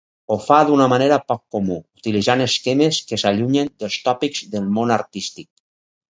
[0.33, 5.47] Ho fa d'una manera poc comú, utilitzant esquemes que s'allunyen dels tòpics del món artístic.